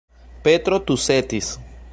Petro 0.47 0.79
tusetis. 0.89 1.55